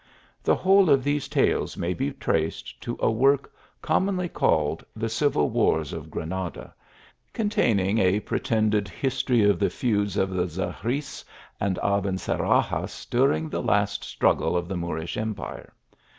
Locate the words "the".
0.41-0.55, 4.95-5.09, 10.31-10.47, 13.47-13.61, 14.67-14.75